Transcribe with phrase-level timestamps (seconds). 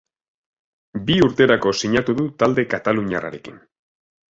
[1.09, 3.63] Bi urterako sinatu du talde kataluniarrarekin.